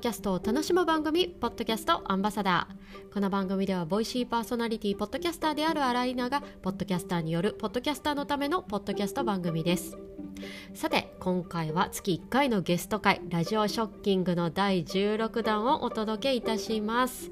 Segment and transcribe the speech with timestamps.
[0.00, 3.12] キャストを楽しむ番組ポッドキャストアンバサダー。
[3.12, 9.98] この番組ではボイシーパーソナリティポッドキャスターであるアライナがポッドキャスターによるポッドキャスターのためのポッドキャスト番組です。
[10.74, 17.30] さて今回は月1回のゲスト回ラジオショッキングの第16弾をお届けいたします、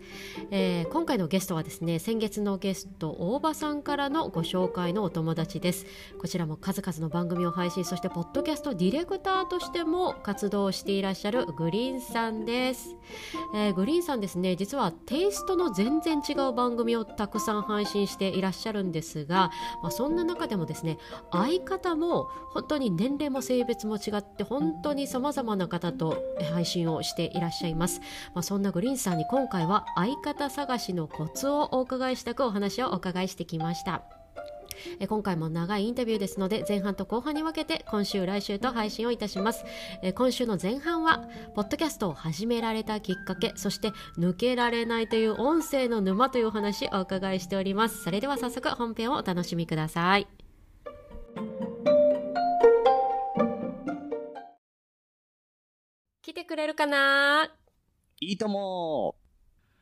[0.50, 5.86] えー、今回のゲストはですね先月のゲスト大場さんからのご紹介のお友達です。
[6.18, 12.96] こちらも数々の番組を配信そしてポッドキャストディレクターとしても活動していらっしゃるグリンさんです、
[13.54, 19.50] えー、グリーンさんですね実はテイストの全然違う番組をたくさん配信していらっしゃるんですが、
[19.82, 20.98] まあ、そんな中でもですね
[21.30, 28.00] 相方も本当に年齢も性別も違って本当に様々な方と配信をしていらっしゃいます、
[28.34, 34.02] まあ、そんなグリーンさんに今回は相方探しのコツをお伺いしたくお話をお伺いしてきました。
[35.00, 39.64] え今回も長いインタビューですので前半と後半に分けて今週来週と配信をいたします。
[40.02, 48.02] え今週の前半はポッドキャストを始められたきっかけそして抜けられないという音声の沼というお話をお伺いしております。
[48.02, 50.28] それでは早速本編をお楽しみください。
[56.28, 57.50] 来てくれるかな？
[58.20, 59.14] いいとも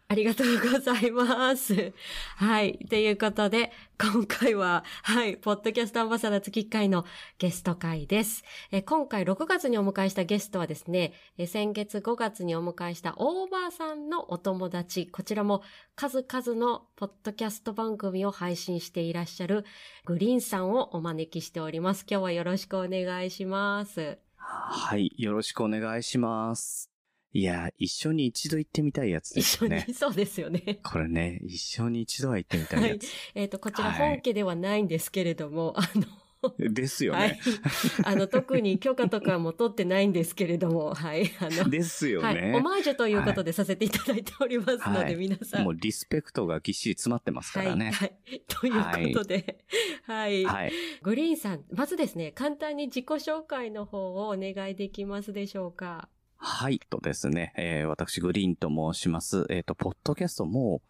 [0.07, 1.93] ありがとうございます。
[2.39, 2.79] はい。
[2.89, 7.05] ということで、今回は、はい、ポッドキャストアンバサダー月1回の
[7.39, 8.45] ゲスト会です。
[8.71, 15.65] え今回6月にお迎えしたゲストはですね、え先月5月にお迎えしたオーバーさんのお友達、こちらも
[15.97, 19.65] 数々のポッドキャスト番組を配信していらっしゃる
[20.05, 22.07] グリーンさんをお招きしております。
[22.09, 24.26] 今日はよろしくお願いします。
[24.49, 26.91] はい、よろしくお願いします。
[27.33, 29.79] いや、一緒に一度行ってみたいやつですね。
[29.79, 30.81] 一緒に、そうですよね。
[30.85, 33.03] これね、一緒に一度は行ってみたいやつ。
[33.05, 36.07] はい、えっ、ー、と、こちら本家ではないんですけれども、はい、あの、
[36.59, 37.19] ですよね。
[37.19, 37.41] はい。
[38.05, 41.31] あの、特に許可とかも取ってないんですけれども、はい。
[41.41, 42.27] あの、 ですよね。
[42.27, 42.55] はい。
[42.55, 45.65] オマージュということでさせていただいておりますので、はい、皆さん。
[45.65, 47.91] もうリスペクトがぎっしり詰まってますからね。
[47.91, 48.15] はい。
[48.29, 49.65] はい、ということで、
[50.05, 50.73] はい、はい。
[51.03, 56.09] グリーンさん、まずですね、簡単に自己紹介の方をお願いできますでしょうか？
[56.39, 59.47] はい、とですね、えー、私グリーンと申します。
[59.49, 60.83] えっ、ー、と、ポッドキャストも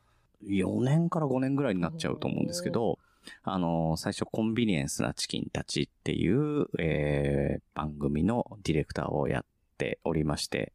[0.45, 2.99] 4年から5年ぐらいになっちゃうと思うんですけど、
[3.43, 9.45] あの、最初コンビニエンスなチキンたちっていう、えー、番組のディレクターをやっ
[9.79, 10.73] ておりまして、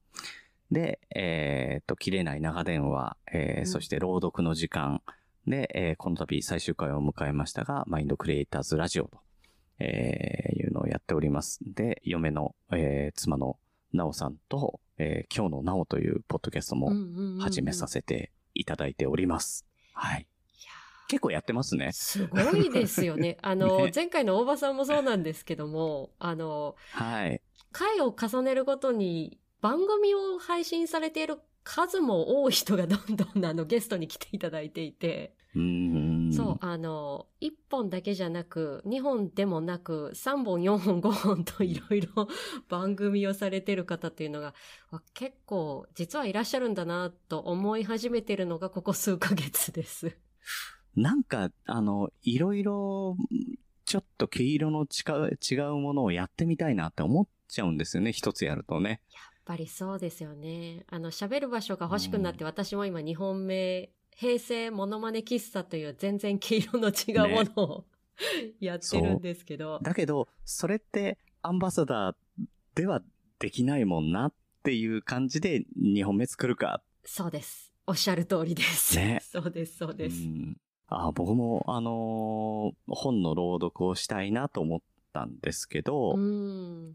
[0.71, 5.01] で、えっ、ー、と、切れない長電話、えー、うん、そして朗読の時間
[5.47, 9.19] で、えー、この度最終回を迎えましたが、マインドクリエイターズラジオと、
[9.79, 11.59] えー、いうのをやっております。
[11.65, 13.57] で、嫁の、えー、妻の
[13.93, 16.93] なおさんと、えー、今日のなおというポッドキャストも
[17.41, 19.65] 始めさせていただいております。
[19.93, 20.27] はい。
[21.11, 21.91] 結構やってますね。
[21.91, 23.37] すごいですよね。
[23.43, 27.41] あの、ね、前回の大場さんもそうなんですけども、あの、はい。
[27.73, 35.35] 回を重ねるごとに番組を配信されている数も多い人がどんどんあのゲストに来ていただいていて。
[35.53, 35.59] う
[36.33, 42.29] そう、あの、1本だけじゃなく、2本でもなく、3本、4本、5本といろいろ
[42.69, 44.53] 番組をされてる方っていうのが、
[45.13, 50.17] 結構実はいらっしゃるんだなと思い始めてるのがここ数ヶ月です。
[50.95, 53.17] なんか、あの、いろいろ、
[53.85, 59.01] ちょっと毛色の違うものをやってみたいなって思っちゃうんですよね、一つやるとね。
[59.13, 60.85] やっぱりそうですよね。
[60.87, 67.85] あの、喋る場所が欲しくなって、私も今2本目、平成モノマネ喫茶という全然毛色の違うものを、
[68.43, 69.79] ね、やってるんですけど。
[69.81, 72.15] だけど、それってアンバサダー
[72.75, 73.01] では
[73.39, 76.83] できないもんなっていう感じで2本目作るか。
[77.03, 77.73] そうです。
[77.87, 78.95] おっしゃる通りです。
[78.95, 79.19] ね。
[79.23, 80.17] そうです、そうです。
[80.91, 84.79] あ僕も、あのー、本の朗読をしたいなと思っ
[85.13, 86.15] たんですけど、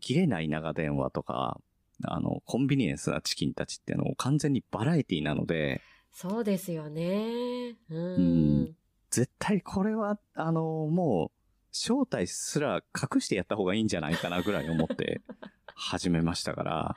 [0.01, 1.59] 切れない長電話とか、
[2.05, 5.81] あの、コンビニエンスなチキンたちっていうのを完全にバラエティなので、
[6.13, 7.77] そうですよね。
[7.91, 7.99] うん。
[7.99, 8.19] う
[8.65, 8.77] ん
[9.09, 11.37] 絶対これは、あのー、もう、
[11.73, 15.23] 正体すら隠してやった方がいいんじゃないかなぐらい思って
[15.75, 16.97] 始めましたから。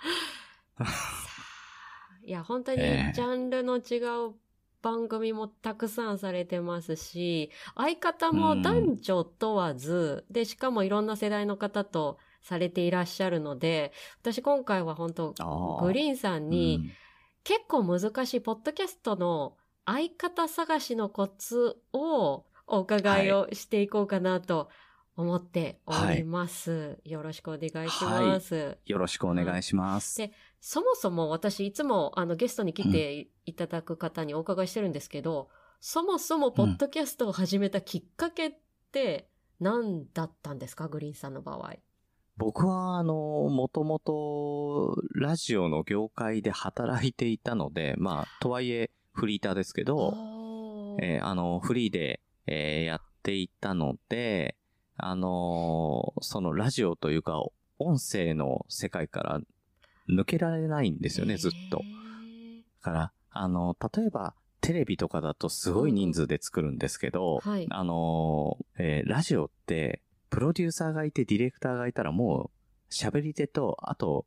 [2.23, 4.35] いや、本当にジャンルの違う
[4.81, 13.91] 番組もたくさんされてますし、相方も男女問わず、で、しかもいろんな世代の方とされていらっしゃるので、
[14.21, 15.33] 私今回は本当
[15.81, 16.91] グリーンさんに、
[17.43, 19.55] 結構難しいポッドキャストの
[19.85, 23.31] 相方探しのコツをお伺い。
[23.31, 24.69] をしていこうかなと
[25.19, 26.71] 思っております。
[26.71, 30.17] はい、よろしくお願いします、はい、よろしくお願いします。
[30.17, 30.31] で、
[30.61, 35.47] そもそも私いつもあのゲストに来ていただく方にお伺いしてるんですけど、うん、
[35.81, 38.53] そもそもポッドキャストを始めたきっかけっ
[38.93, 39.27] て
[39.59, 41.75] 何だったんですか、グリーンさんの場合。
[42.37, 50.13] 僕は、あの、もともと、ラジオの業界で働いていたので、まあ、とはいえ、フリーターですけど、
[51.01, 54.55] えー、あの、フリーで、えー、やっていたので、
[54.99, 57.41] あのー、そのラジオというか、
[57.77, 59.41] 音声の世界から
[60.09, 61.77] 抜けられないんですよね、ずっと。
[61.77, 61.83] だ
[62.81, 72.51] から、あの、例えば、テレビとかだとすごい人数で作るんですけど、はい、あの、えー、ラジオって、プロデューサーがいてディレクターがいたらも
[72.89, 74.25] う、喋り手と、あと、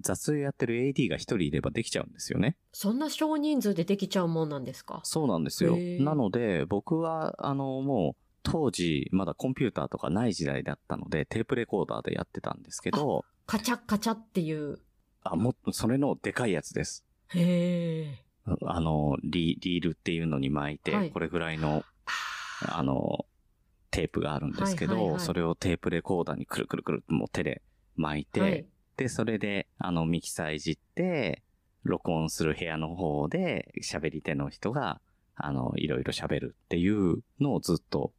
[0.00, 2.56] 雑やってる AD が一人いればできちゃうんですよね。
[2.72, 5.00] そんな少人数でできちゃうもんなんですか？
[5.04, 5.76] そうなんですよ。
[6.00, 14.78] なので、僕は、あの、もう、当時、まだコンピューターとかない時代だったので、テープレコーダーでやってたんですけど、カチャカチャっていう。
[15.22, 17.04] あ、もっと、それのでかいやつです。
[17.28, 18.24] へえ。
[18.66, 21.84] あの、リリールっていうのに巻いて、はい、これぐらいの、
[22.66, 23.26] あの、
[23.90, 27.62] テープがあるんですけど、はいはいはい、それをテープレコーダーにくるくるくるもう手で
[27.96, 28.66] 巻いて、はい、
[28.96, 31.42] で、それで、あの、ミキサーいじって、
[31.84, 35.00] 録音する部屋の方で喋り手の人が、
[35.34, 38.12] あの、いろいろ喋るっていうのをずっと。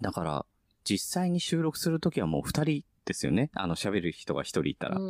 [0.00, 0.46] だから、
[0.84, 3.50] 実際に収録するときはもう二人ですよね。
[3.54, 4.96] あの、喋る人が一人いたら。
[4.96, 5.00] っ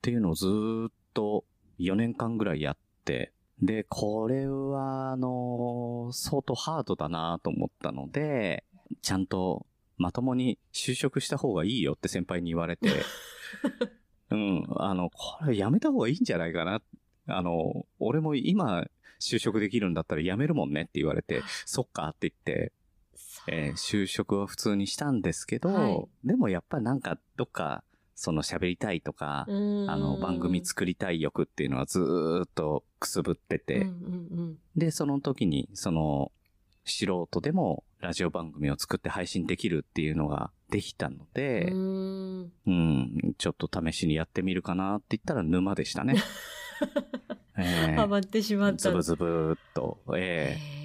[0.00, 0.46] ていうのをず
[0.88, 1.44] っと
[1.78, 8.64] 4年間ぐらいやって、で、これは、あの、相当ハードだなと思ったので、
[9.02, 9.66] ちゃんと
[9.98, 12.90] まともに就職した方がいいよって先輩に言われて、
[14.30, 16.82] うん、あの、これやめた方がいいんじゃないかな。
[17.26, 18.86] あの、俺も今
[19.20, 22.72] 就職できるんだったら辞めるもんねって言われて、 そっかって言って、
[23.48, 27.82] えー、就職は普通にしたんですけど、はい、でもやっぱりなんかどっか
[28.14, 36.30] その喋りたいとか、あの番組作りたい欲っていうのはずっとくすぶってて、うんうんうん、で、その時にその
[36.84, 46.16] 素人でもラジオ番組を作って配信できるっていうのができたので、うんうん、ちょっと試しにやってみるかなって言ったら沼でしたね。
[47.58, 48.78] えー、ハマってしまった。
[48.78, 49.98] ズブズブっと。
[50.16, 50.81] ええー、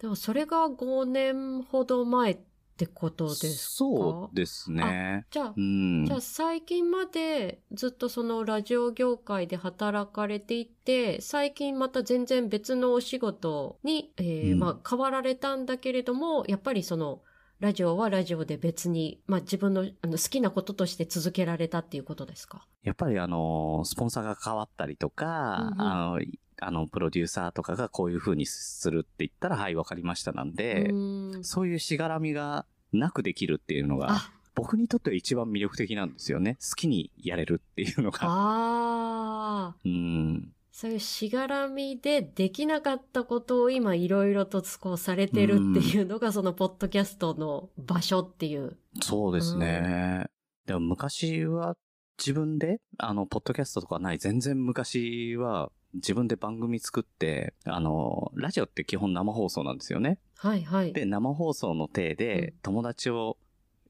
[0.00, 2.38] でもそれが5年ほど前っ
[2.76, 3.74] てことですか？
[3.74, 5.24] そうですね。
[5.30, 17.22] じゃあ、うん、じゃあ最近までずっとそのラジオ業界で働かれていて、最近また全然別のお仕事に、えー、うん、まあ変わられたんだけれども、やっぱりその、
[17.58, 22.66] ラジオはラジオで別に、まあ自分のあの好きなこととして続けられたっていうことですか？
[22.82, 26.20] やっぱりあの、スポンサーが変わったりとか、うんうん、あの、
[26.60, 36.54] あの、プロデューサーとかがこういう風にするって言ったら、はい、わかりましたなんで、んそういうしがらみがなくできるっていうのが、僕にとっては一番魅力的なんですよね。
[36.54, 38.20] 好きにやれるっていうのが。
[38.22, 39.76] ああ。
[39.84, 40.52] うん。
[40.72, 48.78] そういうしがらみでできなかったことを今いろいろとこうされてるっていうのが、そのポッドキャストの場所っていう。
[49.02, 50.24] そうですね。
[50.24, 50.30] うん、
[50.66, 51.76] でも昔は
[52.18, 60.18] 自分で、あの、ポッドキャストとかない、全然昔は自分で番組作って、あの、ラジオって基本生放送なんですよね。
[60.36, 60.92] はいはい。
[60.92, 63.38] で、生放送の体で、友達を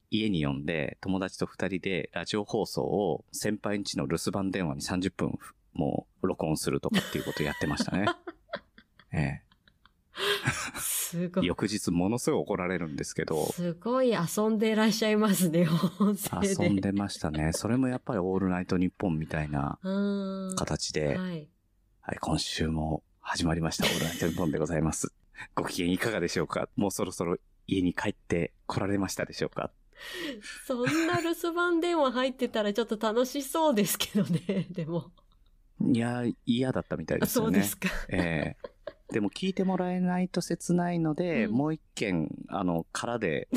[0.09, 5.39] 家に呼んで、友達と二人でラジオ放送を先輩んちの留守番電話に30分
[5.73, 8.05] もう録音するとかっていうことをやってましたね。
[9.11, 9.47] ええ。
[10.79, 11.45] すごい。
[11.45, 13.45] 翌日ものすごい怒られるんですけど。
[13.51, 15.67] すごい遊んでいらっしゃいますね、
[16.41, 17.51] 遊んでましたね。
[17.53, 19.79] それもやっぱりオールナイトニッポンみたいな
[20.57, 21.47] 形で、はい、
[22.09, 23.83] はい、今週も始まりました。
[23.83, 25.11] オールナイトニッポンでございます。
[25.55, 26.69] ご機嫌いかがでしょうか？
[26.77, 27.35] もうそろそろ
[27.67, 29.71] 家に帰って来られましたでしょうか？
[30.65, 35.11] そんな留守番電話入ってたらちょっと楽しそうですけどね、でも。
[35.81, 37.55] いや、嫌だったみたいですよね。
[37.55, 37.89] そうですか。
[38.07, 38.76] ええー
[39.11, 43.47] でも聞いてもらえないと切ないので、うん、もう一件、あの、空で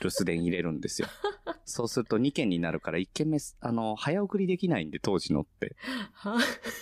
[0.00, 1.08] 留守電入れるんですよ。
[1.64, 5.76] そうすると2件になるから1件目、あの、早送りできないんで、当時のって。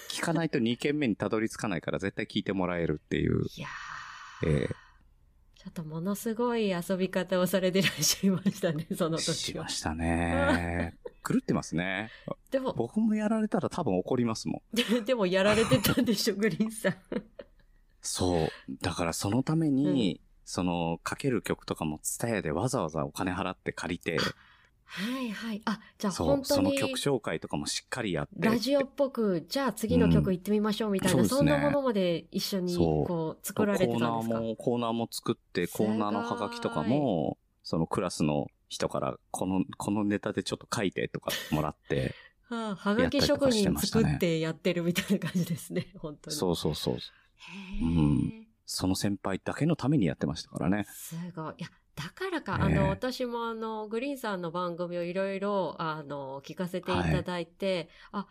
[0.09, 3.43] 聞かないと2件目にたどり着かないから絶対聞いてもらえるっていう。
[3.57, 3.69] いや
[4.45, 4.69] ええー、
[5.63, 10.97] ちょっとものすごい遊び方をされてらっしゃいましたね、 その時しましたね。
[11.27, 12.11] 狂ってますね。
[12.51, 15.05] でも、僕もやられたら多分怒りますもん。
[15.05, 16.95] でもやられてたんでしょ、グリーンさん。
[18.07, 18.49] そう。
[18.83, 24.19] だからそのために、うん、その、かける曲とかもツタヤでわざわざお金払って借りて、
[24.87, 25.63] はいはい。
[25.65, 26.45] あ、じゃあ本当に。
[26.45, 28.49] その曲紹介とかもしっかりやって。
[28.49, 34.09] ラジオっぽく、じゃあ次の曲行ってみましょうみたいな、うん、そ、ね,、んなものまで一緒にこう作られてたんですか？
[34.09, 42.15] コーナーも、コーナーも作って、コーナーのハガキとかも、そのクラスの人から、この、このネタでちょっと書いてとかもらって。
[42.49, 46.37] は あ、はがき職人作ってやってるみたいな感じですね、本当に。
[46.37, 46.99] そうそうそう。
[47.83, 48.47] うん。
[48.65, 50.85] その先輩だけのためにやってましたからね。
[50.89, 51.55] すごい。
[51.59, 58.27] いや、だからか、ええあの、私もあの、グリーンさんの番組をいろいろ、あの、聞かせていただいて、あ、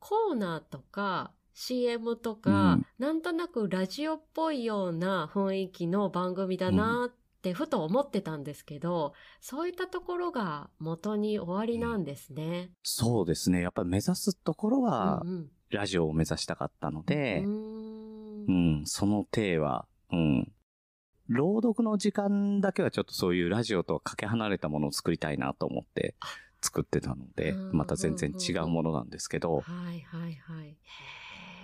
[0.00, 12.70] コーナーとか、CM とか、うんなんとなくラジオっぽいような雰囲気の番組だなってふと思ってたんですけど、そういったところが元に終わりなんですね。
[12.82, 13.60] そうですね。
[13.60, 18.05] やっぱり目指すところはう、んラジオを目指したかったのでう、ん、
[18.48, 20.52] うんん、その体は、うん。
[21.28, 26.14] 朗読の時間だけはちょっとそういうラジオとはかけ離れたものを作りたいなと思って
[26.60, 29.62] 作ってたので、うんまた全然違うものなんですけど、は
[29.92, 30.68] いはいはい。
[30.68, 30.74] へ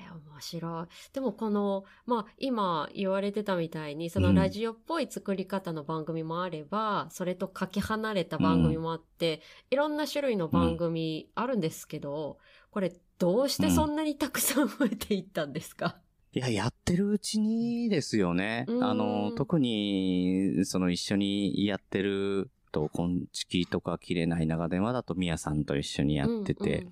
[0.09, 0.87] え、面白い。
[1.13, 12.39] でもこの、まあ今言われてたみたいに、そのうんラジオっぽい作り方の番組もあれば、それとかけ離れた番組もあって、いろんな種類の番組あるんですけど、
[12.71, 16.01] これどうしてそんなにたくさん増えていったんですか、
[16.35, 18.65] いや、やってるうちにですよね。
[18.67, 18.85] うん。
[18.85, 26.87] あの、特に、その一緒にやってると、こんちきとか切れない長電話だと、みやさんと一緒にやってて、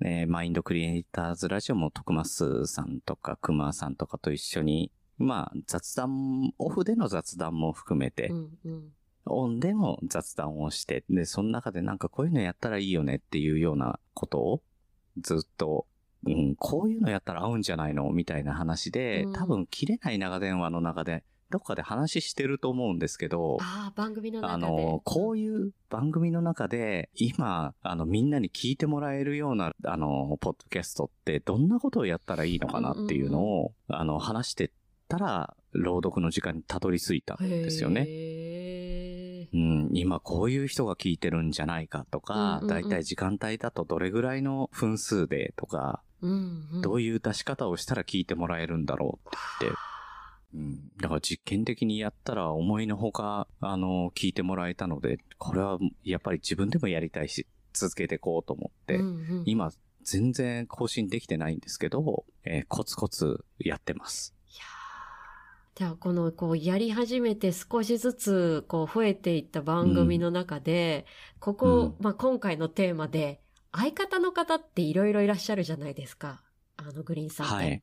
[0.00, 8.92] ね、マインドクリエイターズラジオも徳増さんとか熊さんとかと一緒に、まあ雑談、オフでの雑談も含めて、うんうんうん。
[9.26, 14.62] オンでも雑談をして、で、その中でなんかこういうのやったらいいよねっていうようなことを
[15.18, 15.86] ずっと、
[16.26, 18.10] うん、こういうのやったら合うんじゃないの？
[18.10, 19.32] みたいな話で、うん。
[19.32, 24.64] 多分切れない長電話の中で、どっかで話してると思うんですけど、ああ、番組の中で。
[24.66, 34.70] あの、こういう番組の中で、今、あの、みんなに聞いてもらえるような、あの、ポッドキャストって、どんなことをやったらいいのかなっていうのを、あの、話してっ
[35.06, 38.04] たら、朗読の時間にたどり着いたんですよね。
[38.08, 39.56] へー。
[39.56, 42.68] うん、今こういう人が聞いてるんじゃないかとか、うんうんうん。
[42.68, 49.66] だいたい時間帯だとどれぐらいの分数でとか、うんうん、どういう出し方をしたら聞いてもらえるんだろうって。
[49.66, 49.78] 言って、
[50.54, 59.42] うん、だから実験的にやったら思いのほか、あの、聞いてもらえたので、これはやっぱり自分でもやりたいし、続けていこうと思って、うんうん。
[59.46, 59.72] 今
[60.04, 64.34] 全然更新できてないんですけど、えーコツコツやってます。
[64.48, 65.78] いやー。
[65.78, 71.04] じゃあ、この、こう、やり始めて少しずつ、こう、増えていった番組の中で、
[71.40, 73.40] ここ、まあ、今回のテーマで、
[73.76, 76.42] 相方の方っていろいろいらっしゃるじゃないですか。
[76.76, 77.54] あの、グリーンさんって。
[77.56, 77.82] はい。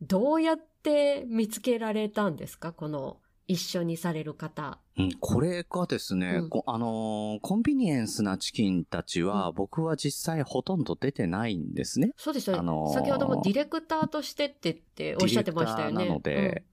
[0.00, 2.72] どうやって見つけられたんですか？
[2.72, 4.80] この、一緒にされる方。
[4.98, 12.10] うん、これがですね、うんこあのーコンビニエンスなチキンたちは、うん僕は実際ほとんど出てないんですね。
[12.16, 12.60] そうですよね。
[12.60, 16.06] あのー先ほどもディレクターとしてってっておっしゃってましたよね。
[16.06, 16.64] なので、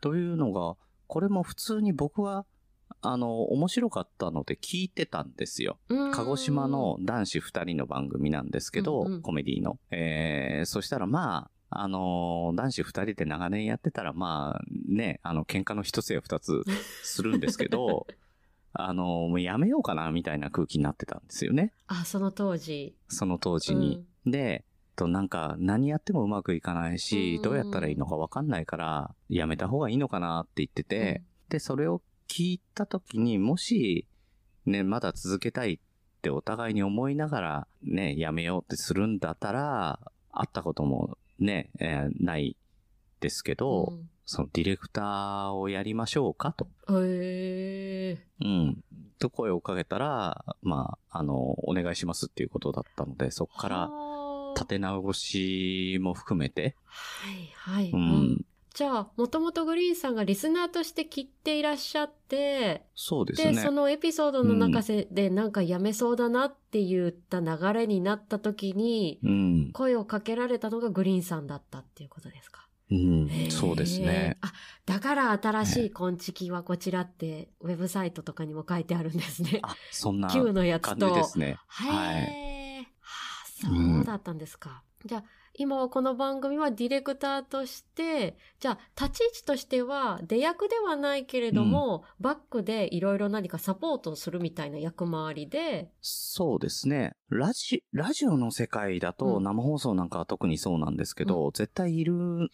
[0.00, 0.76] というのが、
[1.08, 2.46] これも普通に僕は、
[3.00, 5.78] あの、面白かったので聞いてたんですよ。
[5.88, 9.78] うん、鹿児島の男子二人の番組なんですけど、うんうんコメディの。
[9.90, 16.62] えー、そしたらまあ、あのー男子二人で長年やってたらまあ、ね、あの、喧嘩の一つや二つ
[17.02, 18.06] するんですけど、
[18.72, 21.72] あのーもうやめようかな、みたいな空気になってたんですよね。
[21.86, 22.96] あ、その当時。
[23.08, 24.04] その当時に。
[24.26, 24.64] で、
[24.96, 34.06] となんか何やってもうまくいかないし、うんどうやったらいいのかわかんないから、やめた方がいいのかなって言ってて、で、それを聞いた時にもし、
[34.66, 35.78] ね、まだ続けたいっ
[36.22, 40.00] てお互いに思いながら、ね、やめようってするんだったら、
[40.32, 42.56] 会ったこともね、えーない
[43.20, 46.66] ですけど、うんそのディレクターをやりましょうかと。
[46.88, 48.26] へえ。
[48.40, 48.82] うん。
[49.18, 51.36] と声をかけたら、まあ、あの、
[51.68, 54.04] お願いしますっていうことだったので、そこから、はあ
[54.54, 57.90] 立て直しも含めて、はいはい。
[57.90, 63.62] ううんん、じゃあ、もともとグリーンさんがリスナーとして聞いていらっしゃって、で、そうですね。
[63.62, 69.70] そのエピソードの中でなんかやめそうだなって言った流れになった時に、うん。
[69.72, 72.66] 声をかけられたのがグリーンさんだったっていうことですか？
[72.90, 74.36] うんそうですね。。
[74.40, 74.52] あ、
[74.86, 79.60] だから新しい昆虫はこちらって、ウェブサイトとかにも書いてあるんですね。
[79.62, 81.08] あ、そんな Q のやつ感と。
[81.10, 81.46] じですね。
[81.46, 82.16] へはい。
[82.16, 84.82] え、はあ、そうだったんですか。
[85.04, 85.24] じゃあ、
[85.56, 97.14] 今はこの番組はディレクターとして、じゃあ、立ち位置としては、出役ではないけれども、バックでいろいろ何かサポートをするみたいな役回りで、そうですね。
[97.28, 99.44] ラジ、ラジオの世界だと、うん。
[99.44, 102.48] 生放送なんかは特にそうなんですけど、絶対いるん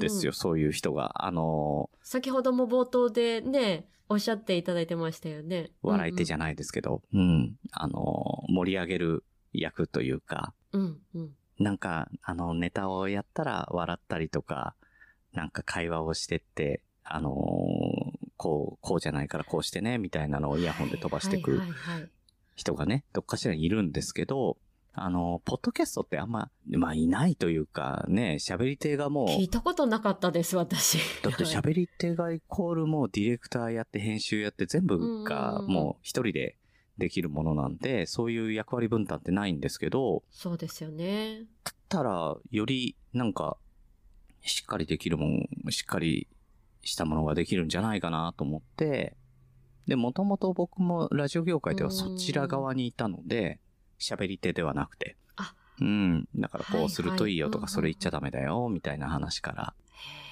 [0.00, 0.32] ですよ、うんうん。
[0.32, 1.24] そういう人が。
[1.24, 5.70] あの、先ほども冒頭でね、おっしゃっていただいてましたよね。
[5.84, 10.98] ゃ笑い手じゃないですけど、うん、あの、盛り上げる役というか、うん。
[11.14, 11.30] うん。
[11.60, 14.74] なんか、あの、ネタをやったら笑ったりとか、
[15.34, 17.30] なんか会話をしてって、あの
[18.36, 21.60] こう、こうじゃないからこうしてね、みたいなのをイヤホンで飛ばしてく
[22.56, 24.56] 人がね、どっかしらにいるんですけど、
[24.94, 30.98] あの、ポッドキャストってあんま、まあいないというかね、喋り手がもう、聞いたことなかったです、私。
[31.22, 36.56] だって喋り手がイコールもうディレクターやって編集やって全部がもう一人で
[37.00, 41.40] できるものなんで、そういう役割分担ってないんですけど、そうですよね。
[41.64, 43.56] だったらよりなんか、
[44.42, 46.28] しっかりできるもん、しっかり
[46.82, 49.16] したものができるんじゃないかなと思って、
[49.88, 53.58] で、もともと僕もラジオ業界ではそちら側にいたので、
[53.98, 55.16] 喋り手ではなくて。
[55.34, 56.28] あうん。
[56.36, 59.74] だからこうするといいよとか、それ言っちゃダメだよ、みたいな話から。
[59.92, 60.29] へー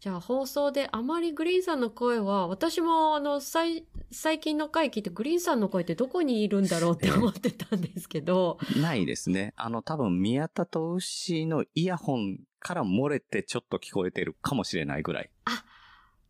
[0.00, 9.52] じゃあ放送であまりグリーンさんの声は、私もあの、最、最近の回聞いてグリーンさんの声ってどこにいるんだろうって思ってたんですけど、ないですね。
[9.56, 15.30] あの、多分宮田と牛のイヤホンから漏れてちょっと聞こえてるかもしれないぐらい。
[15.44, 15.64] あ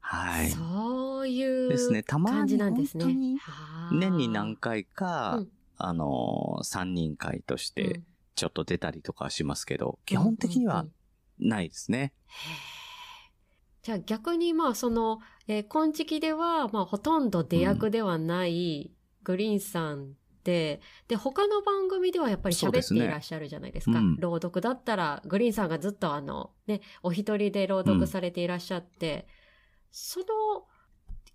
[0.00, 0.50] はい。
[0.50, 2.02] そういうですね。
[2.02, 3.04] たま感にじなんですね。
[3.04, 3.38] 本当に
[4.00, 8.00] 年に何回か、うんあのー、三人会としうんて
[8.34, 12.12] ちょっと出たりとかはしますけど、基本的にはうんうんうんないですね。
[12.26, 12.79] へー
[13.82, 23.98] じゃあ逆にまあその、えー、今時期ではまあほとんど出役ではないグリーンさんで、で、他の番組ではやっぱり喋っていらっしゃるじゃないですか。
[23.98, 24.16] うん。
[24.16, 29.26] 朗読だったら、グリーンさんがずっとあの、ね、お一人で朗読されていらっしゃって、
[29.90, 30.26] その、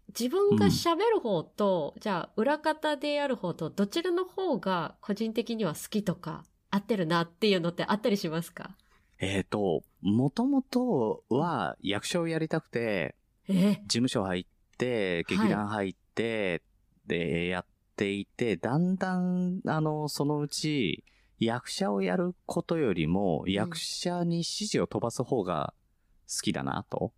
[0.07, 8.75] 自分が喋る方と、じゃあ裏方でやる方と、どちらの方が個人的には好きとか、合ってるなっていうのってあったりしますか？
[9.19, 13.15] えっ、と、もともとは役所をやりたくて、
[13.47, 13.77] え？
[13.81, 14.45] 事務所入っ
[14.77, 16.61] て、劇団入って、
[17.07, 21.03] で、やっていて、だんだん、あの、そのうち、
[21.39, 25.73] 役者をやることよりも、役者に指示を飛ばす方が
[26.27, 27.11] 好きだなと。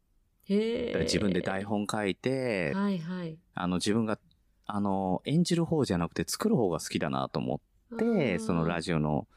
[0.47, 3.37] 自分で台本書いて、はいはい。
[3.53, 4.17] あの、自分が、
[4.65, 7.61] あの、演じる方じゃなくて作る方が好きだなと思
[7.95, 9.27] って、そのラジジオの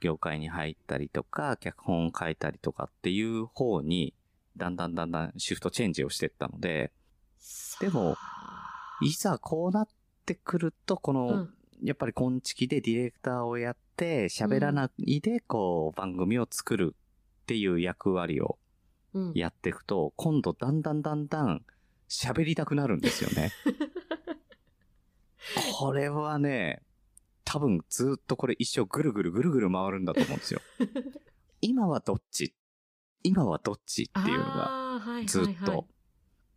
[0.00, 4.14] 業界に入ったりとか、脚本書いたりとかっていう方に、
[4.56, 6.92] だんだんだんだんシフトチェンジをしていったので、
[7.80, 8.16] オでも、
[9.02, 9.88] いざこうなっ
[10.26, 16.94] てくると、この、うん、やっぱり今月でディレクターをやって、喋らないで、こう、番組を作る
[17.42, 18.58] っていう役割を
[19.12, 21.62] うん、やっていくと、今度だんだんだんだん
[22.08, 23.52] 喋りたくなるんですよね。
[25.78, 26.82] これはね、
[27.52, 30.60] 多分ずっとこれ一生ぐるぐるぐるぐる回るんだと思うんですよ。
[31.60, 32.54] 今はどっち？
[33.24, 35.88] 今はどっちっていうのがあーはいはいはいずっと、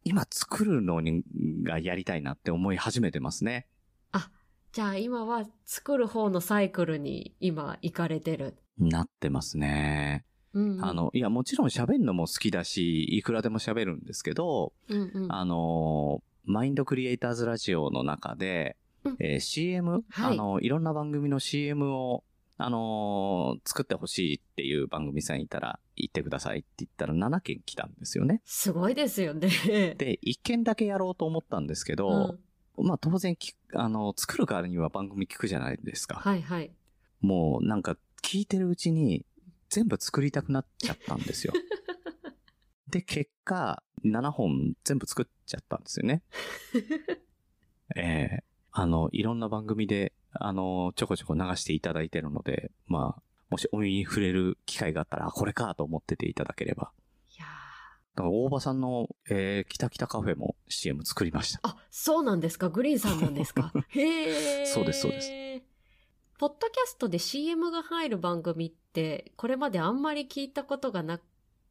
[0.03, 1.23] 今作るのに
[1.63, 3.67] がやりたいなって思い始めてますね。
[4.71, 8.57] じゃあ今は作る方のサイクルに今行かれてる。
[8.79, 10.25] なってますね。
[10.53, 18.82] うんうん、あの、いや、もちろん喋るのも好きだし、いくらでも喋るんですけど、うんうん、あの、マインドクリエイターズラジオの中で、うん
[19.19, 22.23] えー CM、はいあの、いろんな番組の CM を、
[22.57, 28.41] あのー作ってほしいっていう番組さんいたら、言ってくださいって言ったら7件来たんですよね。
[28.45, 29.49] すごいですよね。
[29.97, 32.37] で、1件だけやろうと思ったんですけど、
[32.77, 36.15] まあ当然き、あの、作るからには番組聞くじゃないですか。
[36.15, 36.71] はいはい。
[37.21, 39.25] もうなんか聞いてるうちに
[39.69, 41.53] 全部作りたくなっちゃったんですよ。
[42.89, 46.21] で、結果、7本全部作っちゃったんですよね。
[47.95, 56.91] ええあの、いろんな番組で、あの、ちょこちょこ流していただいてるので、まあ、もしお耳に触れる機会があったら、あこれかと思ってていただければ。
[57.29, 61.59] いやーだから大場さんの、えー、キタキタカフェも CM 作りました。
[61.61, 62.69] あ、そうなんですか？
[62.69, 63.71] グリーンさんなんですか？
[63.89, 64.65] へえ。
[64.65, 65.29] そうですそうです
[66.39, 71.19] ポッドキャストで CM が入る番組って、これまであんまり聞いたことがな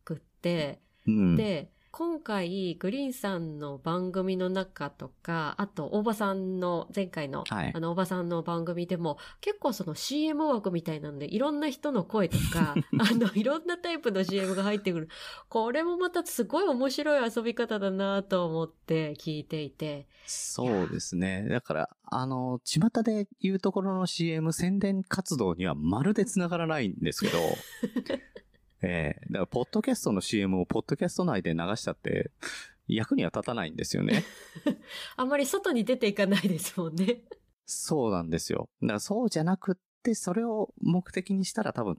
[0.05, 1.35] くって、うん。
[1.37, 15.09] で、今回、グリーンさんの番組の中とか、あと、大場さんの、前回の、はいあの、大場さんの番組でも、結構その CM 枠みたいなんで、いろんな人の声とか、 あの、いろんなタイプの CM が入ってくる。
[15.51, 20.07] これもまたすごい面白い遊び方だなと思って聞いていて。
[20.25, 21.47] そうですね。
[21.51, 27.39] だから、あの、巷で言うところの CM 宣伝活動にはまるで繋がらないんですけど、
[28.83, 32.31] ええだから、ポッドキャストの CM をポッドキャスト内で流したって、
[32.89, 34.25] 役には立たないんですよね。
[35.17, 37.23] あんまり外に出ていかないですもんね。
[37.65, 38.69] そうなんですよ。
[38.83, 41.99] だから、そうじゃなくって、それを目的にしたら多分、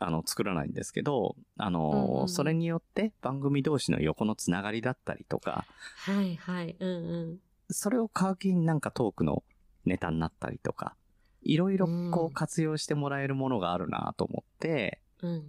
[0.00, 5.66] あの、作らないんですけど、あの、うんうんそれによって番組同士の横のつながりだったりとか、
[5.98, 6.76] はいはい。
[6.78, 7.40] うんうん。
[7.70, 9.44] それを皮切りになんかトークの
[9.84, 10.96] ネタになったりとか、
[11.42, 15.42] いろいろこううん活用してもらえるものがあるなと思って、うんうん。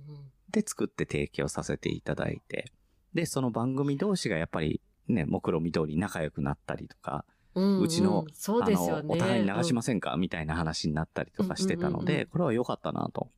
[0.56, 2.72] で作って提供させていただいて、
[3.14, 9.00] で、その番組同士がやっぱりね、目論見通り仲良くなったりとか、うんうちのんそうですよね。
[9.00, 13.30] あの、お互いに流しませんか、みたいな話になったりとかしてたので、うんうんうんうんこれは良かったなと。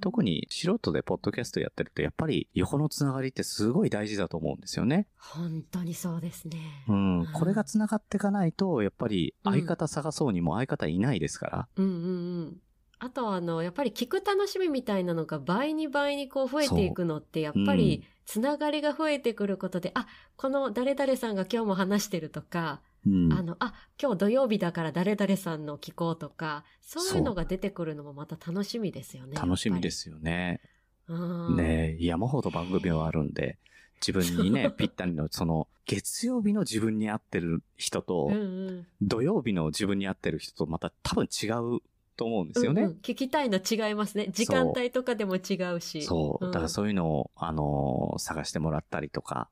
[0.00, 5.06] 特に素人でポッドキャストやってると、やっぱり横のつながりってすごい大事だと思うんですよね。
[5.18, 6.84] 本当にそうですね。
[6.88, 7.20] うん。
[7.20, 11.68] うんこれがつながっていかないと、やっぱり相方探そうにも相方いないですから。
[11.76, 11.96] うんうんう
[12.42, 12.56] ん。
[13.00, 20.06] あとはあの、やっぱり聞く楽しみみたいなのが倍に倍にこう増えていくのって、やっぱりつながりが増えてくることで、あ、
[20.36, 23.32] この誰々さんが今日も話してるとか、うん。
[23.32, 29.36] あの、あ、今日土曜日だから誰々さんの聞こうとか、そういうのが出てくるのもまた楽しみですよね。
[29.36, 29.90] 楽しみで。
[29.90, 30.60] すよね。
[31.06, 31.56] うん。
[31.56, 33.58] ねえ山ほど番組はあるんで、
[34.06, 38.86] 自分にね、 ぴったりの、その、月曜日の自分に合ってる人とうん、うん。
[39.00, 41.80] 土曜日の自分に合ってる人とまた多分違う
[42.18, 42.82] と思うんですよね。
[42.82, 44.28] うんうん聞きたいの違いますね。
[44.32, 46.02] 時間帯とかでも違うし。
[46.02, 46.44] そう。
[46.44, 49.48] だからそういうのを、あのー探してもらったりとか、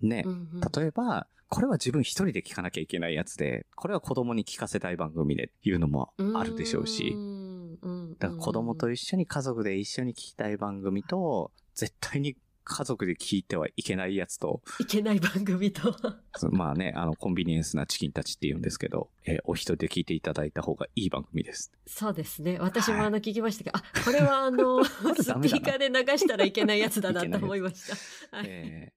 [0.00, 0.22] ね。
[0.24, 12.36] うんうん例えば、これは自分一人で聞かなきゃいけないやつで、これは子供に聞かせたい番組でっていうのもあるでしょうしう、だから子供とうん一緒に家族で一緒に聞きたい番組と、絶対に
[12.68, 15.96] 家族で聞いてはいけないやつと、いけない番組と。
[16.36, 21.72] そ まあね、あの、コンビニエンスなチキンたちって言うんですけど、えーお一人で聞いていただいた方がいい番組です。
[21.86, 22.58] そうですね。
[22.58, 27.96] 私もあの聞きましたけど、あ、これはあの、 れスピーカーで流したらいけないやつだなと思いました。
[28.36, 28.92] はいえ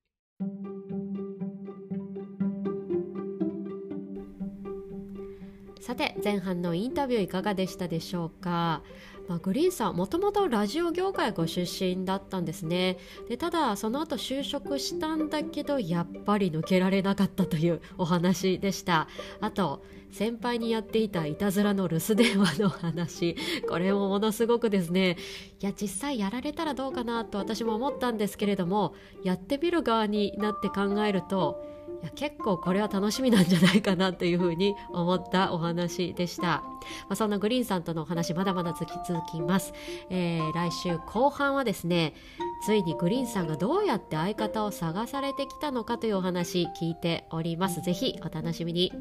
[5.82, 8.84] さて前半のインタビューいかがでしたでしょうか、
[9.30, 12.98] まあ、グリーンさんもともとラジオ業界ご出身だったんですね。
[13.30, 19.08] でただその後就職したんだけどやっぱり抜けられなかったというお話でした。
[19.40, 23.36] あと先輩にやっていたいたずらの留守電話の話。
[23.70, 25.16] これもものすごくですね。
[25.62, 31.64] いや実際やられたらどうかなと私も思ったんですけれどもやってみる側になって考えると
[32.02, 36.64] いや結構これは楽しみなんじゃないかなというふうに思ったお話でした、ま
[37.10, 39.74] あ、そんなグリーンさんとのお話まだまだ続き続きます、
[40.10, 42.14] えー来週後半はですね
[42.62, 47.82] ついにグリーンさんがどうやって相方を探されてきたのかというお話聞いております。
[47.82, 48.92] ぜひお楽しみに。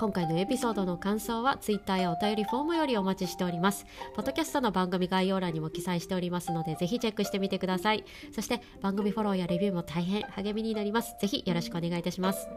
[0.00, 3.86] 今回のエピソードの感想はツイッターやお便りフォームよりお待ちしております。
[4.14, 8.04] ポッドキャストの番組概要欄にも記載しておりますのでぜひチェックしてみてください。
[8.34, 11.16] そして番組フォローやレビューも大変励みになります。
[11.20, 12.48] ぜひよろしくお願いいたします。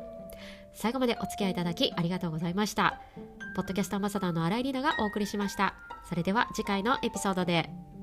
[0.74, 3.00] 最後までお付き合いいただきありがとうございました。
[3.56, 5.76] ポッドキャストアンバサダーの新井里奈がお送りしました。
[6.10, 7.95] それでは次回のエピソードで。